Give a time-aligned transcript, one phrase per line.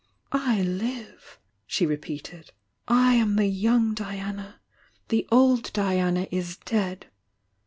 [0.31, 2.53] "I live!" she repeated.
[2.87, 4.59] "I am the young Diana!—
[5.09, 7.05] the old Diana is dead!"